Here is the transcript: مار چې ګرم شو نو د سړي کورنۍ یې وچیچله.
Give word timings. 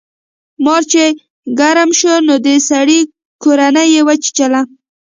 مار 0.63 0.83
چې 0.91 1.03
ګرم 1.59 1.89
شو 1.99 2.13
نو 2.27 2.35
د 2.45 2.47
سړي 2.69 2.99
کورنۍ 3.43 3.87
یې 3.95 4.01
وچیچله. 4.07 4.61